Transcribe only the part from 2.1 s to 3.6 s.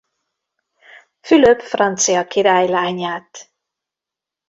király lányát.